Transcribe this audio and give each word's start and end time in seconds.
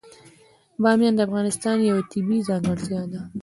بامیان 0.81 1.13
د 1.15 1.19
افغانستان 1.27 1.77
یوه 1.89 2.01
طبیعي 2.11 2.45
ځانګړتیا 2.49 3.01
ده. 3.11 3.21